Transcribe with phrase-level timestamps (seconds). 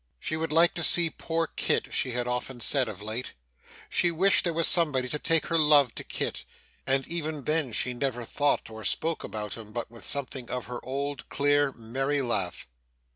[0.19, 3.33] She would like to see poor Kit, she had often said of late.
[3.87, 6.43] She wished there was somebody to take her love to Kit.
[6.87, 10.83] And, even then, she never thought or spoke about him, but with something of her
[10.83, 12.67] old, clear, merry laugh.